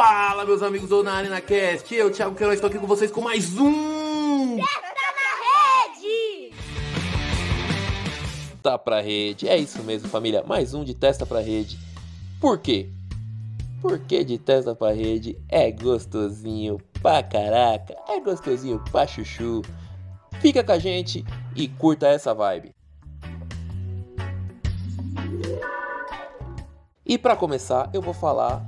[0.00, 1.92] Fala, meus amigos do Na Arena Cast.
[1.92, 4.54] Eu, Thiago Queiroz, estou aqui com vocês com mais um.
[4.54, 4.80] Testa
[5.16, 6.54] na rede!
[8.62, 9.48] Tá pra rede.
[9.48, 10.44] É isso mesmo, família.
[10.46, 11.80] Mais um de Testa pra rede.
[12.40, 12.88] Por quê?
[13.82, 19.62] Porque de testa pra rede é gostosinho pra caraca, é gostosinho pra chuchu.
[20.40, 21.24] Fica com a gente
[21.56, 22.72] e curta essa vibe.
[27.04, 28.67] E para começar, eu vou falar,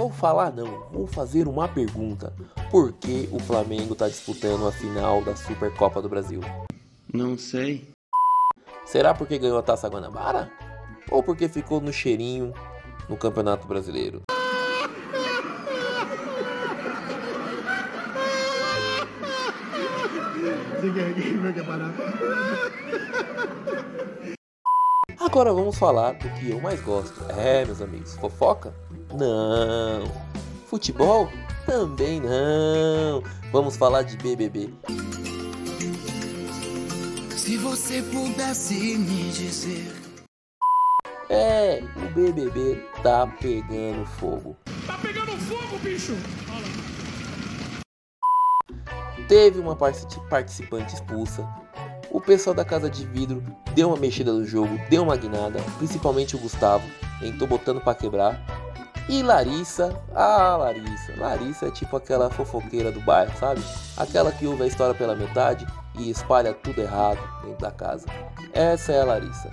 [0.00, 2.32] vou falar não, vou fazer uma pergunta.
[2.70, 6.40] Por que o Flamengo tá disputando a final da Supercopa do Brasil?
[7.12, 7.86] Não sei.
[8.86, 10.50] Será porque ganhou a Taça Guanabara?
[11.10, 12.54] Ou porque ficou no cheirinho
[13.10, 14.22] no Campeonato Brasileiro?
[25.30, 27.24] Agora vamos falar do que eu mais gosto.
[27.38, 28.74] É, meus amigos, fofoca?
[29.14, 30.04] Não.
[30.66, 31.28] Futebol?
[31.64, 33.22] Também não.
[33.52, 34.74] Vamos falar de BBB.
[37.36, 39.92] Se você pudesse me dizer.
[41.28, 44.56] É, o BBB tá pegando fogo.
[44.84, 46.12] Tá pegando fogo, bicho!
[49.28, 51.48] Teve uma partici- participante expulsa.
[52.10, 56.34] O pessoal da Casa de Vidro deu uma mexida no jogo, deu uma guinada, principalmente
[56.34, 56.84] o Gustavo,
[57.22, 58.40] entrou botando pra quebrar.
[59.08, 63.62] E Larissa, ah, Larissa, Larissa é tipo aquela fofoqueira do bairro, sabe?
[63.96, 65.66] Aquela que ouve a história pela metade
[65.96, 68.06] e espalha tudo errado dentro da casa.
[68.52, 69.50] Essa é a Larissa.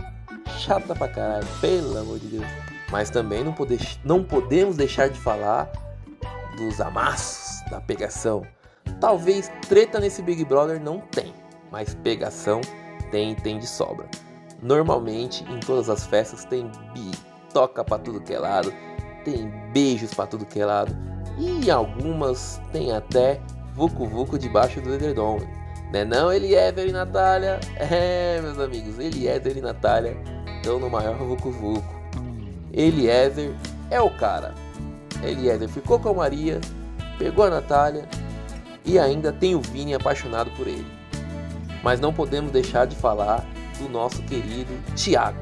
[0.57, 2.47] Chata pra caralho, pelo amor de Deus.
[2.91, 5.71] Mas também não, pode, não podemos deixar de falar
[6.57, 8.45] dos amassos, da pegação.
[8.99, 11.33] Talvez treta nesse Big Brother não tem,
[11.71, 12.61] mas pegação
[13.11, 14.07] tem tem de sobra.
[14.61, 17.11] Normalmente em todas as festas tem bi,
[17.53, 18.73] toca pra tudo que é lado,
[19.23, 20.95] tem beijos pra tudo que é lado
[21.37, 23.39] e algumas tem até
[23.75, 25.39] vucu vucu debaixo do edredom.
[25.91, 27.59] Né não, Eliezer e Natália?
[27.77, 30.17] É, meus amigos, Eliezer e Natália
[30.57, 31.95] estão no maior vucu vucu.
[32.73, 33.53] Eliezer
[33.89, 34.53] é o cara.
[35.23, 36.59] Eliezer ficou com a Maria,
[37.17, 38.05] pegou a Natália
[38.83, 40.96] e ainda tem o Vini apaixonado por ele.
[41.87, 43.47] Mas não podemos deixar de falar
[43.79, 45.39] do nosso querido Thiago,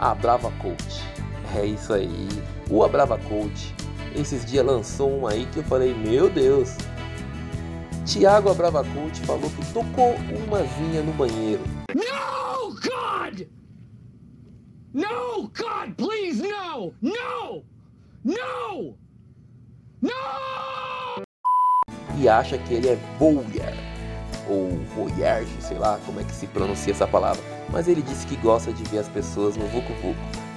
[0.00, 1.00] a Brava Coach.
[1.54, 2.28] É isso aí,
[2.68, 3.72] o A Brava Coach.
[4.16, 6.76] Esses dias lançou um aí que eu falei, meu Deus.
[8.04, 11.62] Thiago a Brava Coach falou que tocou uma zinha no banheiro.
[11.94, 13.46] No, God!
[14.92, 16.92] No, God, please, no!
[17.00, 17.64] No!
[18.24, 18.98] No!
[20.02, 20.10] No!
[22.18, 23.93] e acha que ele é voyeur
[24.48, 28.36] ou voyeur, sei lá como é que se pronuncia essa palavra, mas ele disse que
[28.36, 30.14] gosta de ver as pessoas no vucu vucu,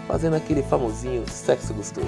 [0.08, 2.08] fazendo aquele famosinho sexo gostoso.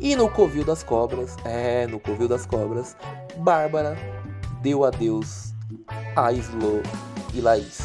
[0.00, 2.96] E no Covil das Cobras, é, no Covil das Cobras,
[3.38, 3.96] Bárbara
[4.62, 5.52] deu adeus
[6.14, 6.82] a Slo
[7.34, 7.80] e Laís.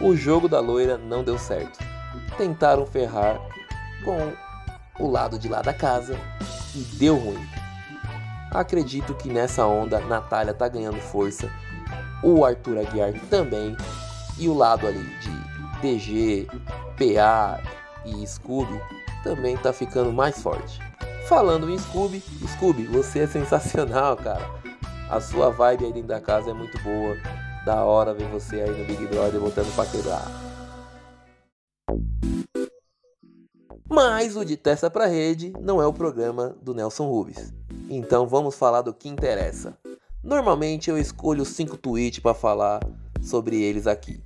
[0.00, 1.78] O jogo da loira não deu certo.
[2.36, 3.40] Tentaram ferrar
[4.04, 6.18] com o lado de lá da casa
[6.74, 7.48] e deu ruim.
[8.50, 11.50] Acredito que nessa onda Natália tá ganhando força,
[12.22, 13.76] o Arthur Aguiar também,
[14.38, 16.46] e o lado ali de DG,
[16.96, 17.60] PA
[18.04, 18.80] e Scooby
[19.22, 20.80] também tá ficando mais forte.
[21.28, 22.22] Falando em Scooby,
[22.54, 24.48] Scooby, você é sensacional, cara.
[25.10, 27.16] A sua vibe aí dentro da casa é muito boa.
[27.64, 30.24] Da hora ver você aí no Big Brother botando pra quebrar.
[33.88, 37.52] Mas o de testa pra rede não é o programa do Nelson Rubens.
[37.88, 39.76] Então vamos falar do que interessa.
[40.26, 42.80] Normalmente eu escolho 5 tweets para falar
[43.22, 44.18] sobre eles aqui.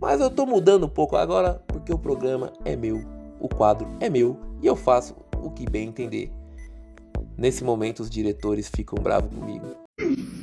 [0.00, 3.04] Mas eu tô mudando um pouco agora porque o programa é meu,
[3.40, 6.30] o quadro é meu e eu faço o que bem entender.
[7.36, 9.66] Nesse momento os diretores ficam bravos comigo.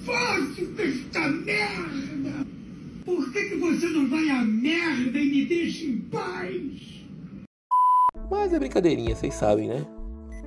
[0.04, 2.46] Fosse desta merda!
[3.06, 7.06] Por que, que você não vai à merda e me deixa em paz?
[8.30, 9.88] Mas é brincadeirinha, vocês sabem, né?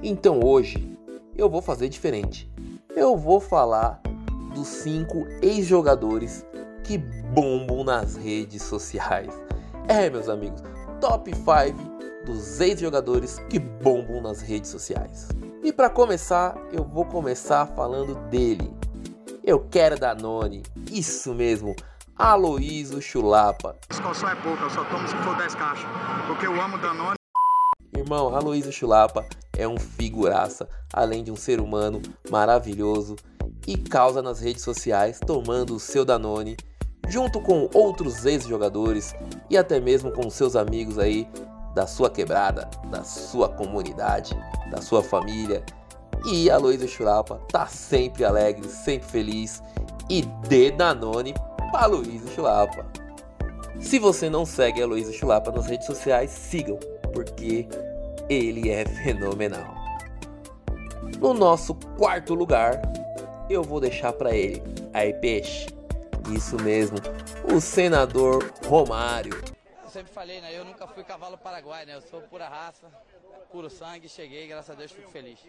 [0.02, 0.94] Então hoje
[1.34, 2.50] eu vou fazer diferente.
[2.94, 4.02] Eu vou falar
[4.50, 6.44] dos cinco ex-jogadores
[6.84, 9.32] que bombam nas redes sociais.
[9.88, 10.62] É, meus amigos,
[11.00, 15.28] top 5 dos ex-jogadores que bombam nas redes sociais.
[15.62, 18.72] E para começar, eu vou começar falando dele.
[19.42, 21.74] Eu quero Danone, isso mesmo,
[22.16, 23.76] Aloísio Chulapa.
[23.90, 25.88] Escalção é pouca, eu só tomo se for 10 caixas.
[26.26, 27.16] Porque eu amo Danone.
[27.96, 29.26] Irmão, Aloysio Chulapa
[29.56, 32.00] é um figuraça, além de um ser humano
[32.30, 33.16] maravilhoso
[33.70, 36.56] e causa nas redes sociais tomando o seu Danone,
[37.08, 39.14] junto com outros ex-jogadores
[39.48, 41.28] e até mesmo com seus amigos aí
[41.72, 44.36] da sua quebrada, da sua comunidade,
[44.72, 45.62] da sua família
[46.26, 49.62] E a Luísa Chulapa tá sempre alegre, sempre feliz.
[50.08, 51.32] E dê Danone
[51.70, 52.84] pra Luísa Chulapa.
[53.78, 56.78] Se você não segue a Luísa Chulapa nas redes sociais, sigam,
[57.14, 57.68] porque
[58.28, 59.74] ele é fenomenal.
[61.20, 62.82] No nosso quarto lugar,
[63.50, 64.62] eu vou deixar para ele.
[64.94, 65.66] Aí, peixe.
[66.34, 66.96] Isso mesmo,
[67.52, 69.32] o senador Romário.
[69.82, 70.56] Eu sempre falei, né?
[70.56, 71.96] Eu nunca fui cavalo paraguai, né?
[71.96, 72.86] Eu sou pura raça,
[73.50, 75.40] puro sangue, cheguei, graças a Deus, fico feliz.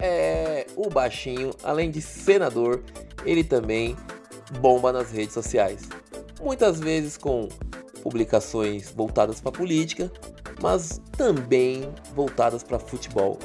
[0.00, 2.82] É, o baixinho, além de senador,
[3.24, 3.96] ele também
[4.60, 5.88] bomba nas redes sociais.
[6.40, 7.48] Muitas vezes com
[8.02, 10.10] publicações voltadas para política,
[10.60, 13.38] mas também voltadas para futebol.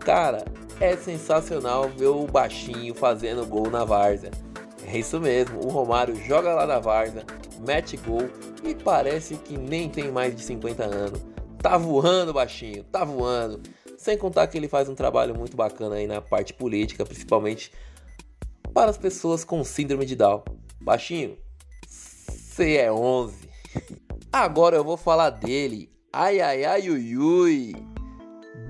[0.00, 0.44] Cara,
[0.80, 4.30] é sensacional ver o baixinho fazendo gol na várzea.
[4.86, 7.24] É isso mesmo, o Romário joga lá na várzea,
[7.60, 8.28] mete gol
[8.64, 11.20] e parece que nem tem mais de 50 anos.
[11.58, 13.60] Tá voando, baixinho, tá voando.
[13.98, 17.70] Sem contar que ele faz um trabalho muito bacana aí na parte política, principalmente
[18.72, 20.42] para as pessoas com síndrome de Down.
[20.80, 21.36] Baixinho,
[21.86, 23.50] você é 11.
[24.32, 25.92] Agora eu vou falar dele.
[26.10, 27.76] Ai, ai, ai, ui, ui.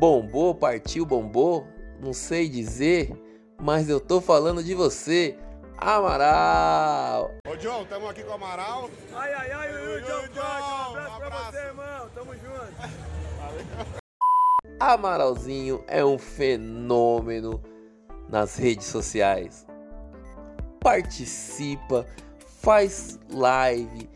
[0.01, 1.65] Bombou, partiu, bombou?
[2.01, 3.13] Não sei dizer,
[3.61, 5.37] mas eu tô falando de você,
[5.77, 7.31] Amaral.
[7.47, 8.89] Ô, John, estamos aqui com o Amaral.
[9.15, 11.53] Ai, ai, ai, ui, ui, John, John, Um abraço um pra abraço.
[11.53, 12.09] você, irmão.
[12.15, 13.01] Tamo junto.
[14.79, 17.61] Amaralzinho é um fenômeno
[18.29, 19.67] nas redes sociais.
[20.81, 22.07] Participa,
[22.63, 24.09] faz live,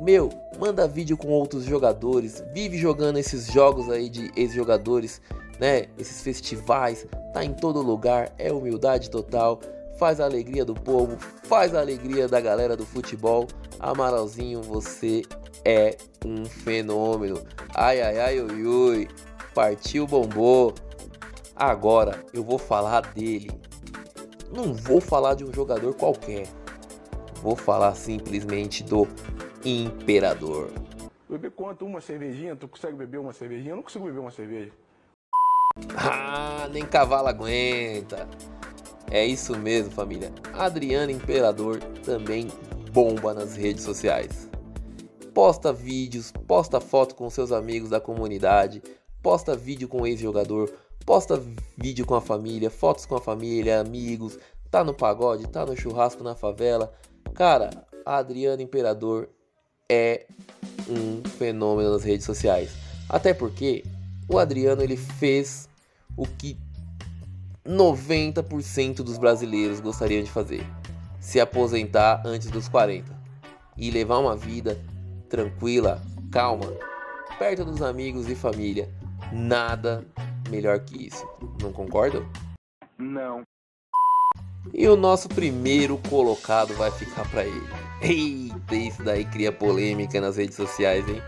[0.00, 0.28] meu,
[0.58, 5.22] manda vídeo com outros jogadores, vive jogando esses jogos aí de ex-jogadores,
[5.60, 5.88] né?
[5.98, 9.60] Esses festivais, tá em todo lugar, é humildade total,
[9.98, 13.46] faz a alegria do povo, faz a alegria da galera do futebol.
[13.78, 15.22] Amaralzinho, você
[15.62, 17.44] é um fenômeno.
[17.74, 19.08] Ai, ai, ai, ui, ui.
[19.54, 20.74] Partiu bombou.
[21.54, 23.50] Agora eu vou falar dele.
[24.50, 26.46] Não vou falar de um jogador qualquer.
[27.42, 29.06] Vou falar simplesmente do
[29.64, 30.70] Imperador.
[31.28, 31.84] Beber quanto?
[31.84, 32.56] Uma cervejinha?
[32.56, 33.72] Tu consegue beber uma cervejinha?
[33.72, 34.72] Eu não consigo beber uma cerveja.
[35.96, 38.28] Ah, nem cavalo aguenta.
[39.10, 40.32] É isso mesmo, família.
[40.54, 42.48] Adriano Imperador também
[42.92, 44.48] bomba nas redes sociais.
[45.34, 48.82] Posta vídeos, posta foto com seus amigos da comunidade,
[49.22, 50.72] posta vídeo com o ex-jogador,
[51.04, 51.40] posta
[51.76, 54.38] vídeo com a família, fotos com a família, amigos,
[54.70, 56.92] tá no pagode, tá no churrasco na favela.
[57.34, 57.70] Cara,
[58.04, 59.28] Adriano Imperador
[59.88, 60.26] é
[60.88, 62.70] um fenômeno nas redes sociais.
[63.08, 63.84] Até porque
[64.30, 65.68] o Adriano ele fez
[66.16, 66.56] o que
[67.66, 70.64] 90% dos brasileiros gostariam de fazer:
[71.18, 73.12] se aposentar antes dos 40
[73.76, 74.78] e levar uma vida
[75.28, 76.00] tranquila,
[76.30, 76.72] calma,
[77.38, 78.88] perto dos amigos e família.
[79.32, 80.04] Nada
[80.48, 81.26] melhor que isso.
[81.60, 82.26] Não concordam?
[82.98, 83.42] Não.
[84.74, 87.66] E o nosso primeiro colocado vai ficar para ele.
[88.02, 91.20] Eita, isso daí cria polêmica nas redes sociais, hein?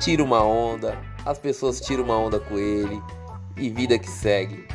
[0.00, 3.02] Tira uma onda, as pessoas tiram uma onda com ele
[3.58, 4.66] e vida que segue.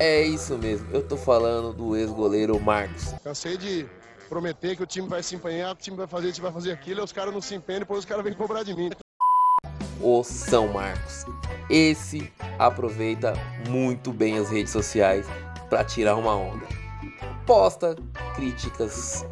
[0.00, 3.12] É isso mesmo, eu tô falando do ex-goleiro Marcos.
[3.22, 3.86] Cansei de
[4.26, 6.72] prometer que o time vai se empenhar, o time vai fazer, o time vai fazer
[6.72, 8.90] aquilo, e os caras não se empenham, depois os caras vêm cobrar de mim.
[10.00, 11.26] o São Marcos.
[11.68, 13.34] Esse aproveita
[13.68, 15.26] muito bem as redes sociais
[15.68, 16.66] para tirar uma onda.
[17.44, 17.96] Posta
[18.34, 19.26] críticas,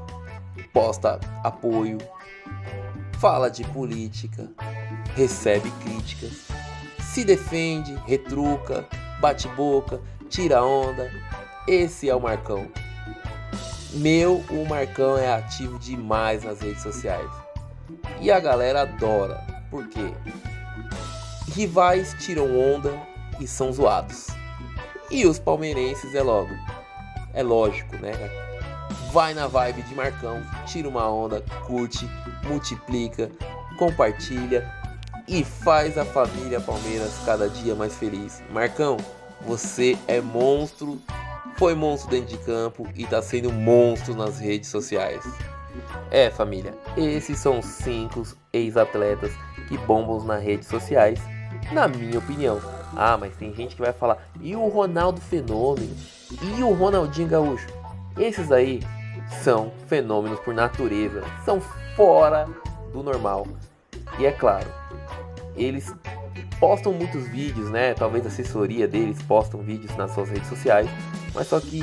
[0.75, 1.96] posta apoio,
[3.18, 4.50] fala de política,
[5.16, 6.46] recebe críticas,
[7.00, 8.87] se defende, retruca,
[9.18, 11.11] bate boca, tira onda.
[11.66, 12.68] Esse é o Marcão.
[13.94, 17.30] Meu, o Marcão é ativo demais nas redes sociais.
[18.20, 19.42] E a galera adora.
[19.70, 20.12] Por quê?
[21.54, 22.92] Rivais tiram onda
[23.40, 24.26] e são zoados.
[25.11, 26.54] E os palmeirenses é logo.
[27.32, 28.12] É lógico, né?
[29.12, 32.06] Vai na vibe de Marcão, tira uma onda, curte,
[32.46, 33.30] multiplica,
[33.78, 34.75] compartilha
[35.28, 38.42] e faz a família Palmeiras cada dia mais feliz.
[38.50, 38.97] Marcão,
[39.40, 41.00] você é monstro,
[41.59, 45.25] foi monstro dentro de campo e tá sendo monstro nas redes sociais.
[46.11, 49.33] É, família, esses são cinco ex-atletas
[49.68, 51.21] que bombam nas redes sociais,
[51.73, 52.61] na minha opinião.
[52.97, 55.95] Ah, mas tem gente que vai falar, e o Ronaldo Fenômeno?
[56.40, 57.66] E o Ronaldinho Gaúcho?
[58.16, 58.80] Esses aí
[59.42, 61.61] são fenômenos por natureza, são
[61.95, 62.49] fora
[62.92, 63.47] do normal.
[64.18, 64.66] E é claro,
[65.56, 65.94] eles
[66.60, 67.94] postam muitos vídeos, né?
[67.94, 70.88] Talvez a assessoria deles postam vídeos nas suas redes sociais,
[71.34, 71.80] mas só que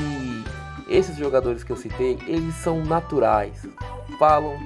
[0.88, 3.66] esses jogadores que eu citei, eles são naturais,
[4.20, 4.58] falam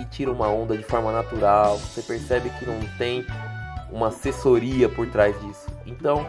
[0.00, 1.78] e tiram uma onda de forma natural.
[1.78, 3.26] Você percebe que não tem
[3.90, 5.66] uma assessoria por trás disso.
[5.84, 6.26] Então,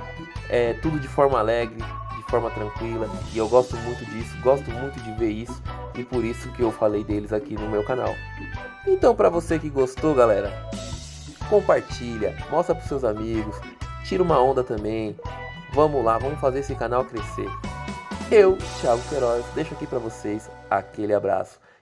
[0.50, 1.78] é tudo de forma alegre,
[2.18, 5.62] de forma tranquila, e eu gosto muito disso, gosto muito de ver isso,
[5.96, 8.14] e por isso que eu falei deles aqui no meu canal.
[8.86, 10.52] Então, para você que gostou, galera,
[11.50, 13.56] compartilha, mostra para seus amigos,
[14.04, 15.16] tira uma onda também.
[15.74, 17.50] Vamos lá, vamos fazer esse canal crescer.
[18.32, 21.60] Eu, Thiago Queiroz, deixo aqui para vocês aquele abraço.